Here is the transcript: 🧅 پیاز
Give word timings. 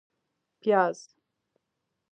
🧅 0.03 0.03
پیاز 0.61 0.99